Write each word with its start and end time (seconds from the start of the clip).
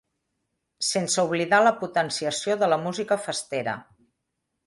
Sense 0.87 1.25
oblidar 1.27 1.59
la 1.65 1.73
potenciació 1.83 2.57
de 2.63 2.71
la 2.73 2.81
música 2.87 3.21
festera. 3.29 3.79